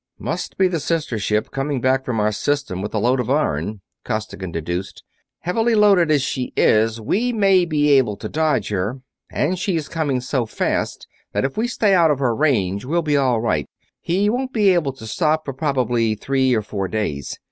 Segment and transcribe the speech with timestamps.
[0.17, 3.81] "Must be the sister ship, coming back from our System with a load of iron,"
[4.03, 5.03] Costigan deduced.
[5.41, 9.01] "Heavily loaded as she is, we may be able to dodge her;
[9.31, 13.03] and she's coming so fast that if we can stay out of her range we'll
[13.03, 13.67] be all right
[13.99, 17.37] he won't be able to stop for probably three or four days.